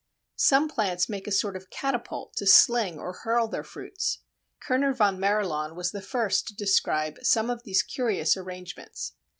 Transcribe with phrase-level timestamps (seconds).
[0.39, 4.23] Some plants make a sort of catapult to sling or hurl their fruits.
[4.59, 9.13] Kerner von Marilaun was the first to describe some of these curious arrangements.